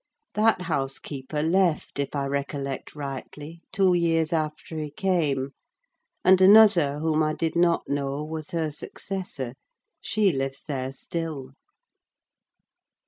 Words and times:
That 0.33 0.63
housekeeper 0.63 1.43
left, 1.43 1.99
if 1.99 2.15
I 2.15 2.25
recollect 2.25 2.95
rightly, 2.95 3.61
two 3.71 3.93
years 3.93 4.33
after 4.33 4.79
he 4.79 4.89
came; 4.89 5.51
and 6.25 6.41
another, 6.41 6.97
whom 6.97 7.21
I 7.21 7.33
did 7.33 7.55
not 7.55 7.87
know, 7.87 8.23
was 8.23 8.49
her 8.49 8.71
successor; 8.71 9.53
she 10.01 10.31
lives 10.31 10.63
there 10.63 10.91
still. 10.91 11.51